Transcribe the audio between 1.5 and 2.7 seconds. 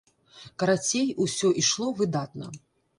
ішло выдатна.